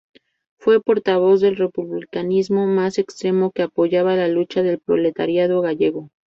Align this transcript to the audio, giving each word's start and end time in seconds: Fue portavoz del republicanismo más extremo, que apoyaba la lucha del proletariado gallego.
Fue 0.57 0.81
portavoz 0.81 1.41
del 1.41 1.57
republicanismo 1.57 2.65
más 2.65 2.97
extremo, 2.97 3.51
que 3.51 3.61
apoyaba 3.61 4.15
la 4.15 4.27
lucha 4.29 4.63
del 4.63 4.79
proletariado 4.79 5.61
gallego. 5.61 6.09